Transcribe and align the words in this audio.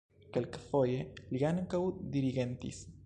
Kelkfoje 0.37 1.03
li 1.35 1.43
ankaŭ 1.51 1.83
dirigentis. 2.17 2.83